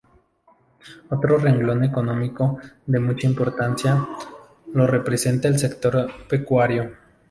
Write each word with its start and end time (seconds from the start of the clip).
Otro 1.11 1.37
renglón 1.37 1.83
económico 1.83 2.57
de 2.87 2.99
mucha 2.99 3.27
importancia, 3.27 4.03
lo 4.73 4.87
representa 4.87 5.47
el 5.47 5.59
sector 5.59 6.09
pecuario. 6.27 6.93